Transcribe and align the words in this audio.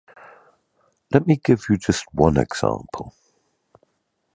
Let 1.11 1.27
me 1.27 1.37
give 1.37 1.67
just 1.79 2.07
one 2.11 2.35
example. 2.37 3.13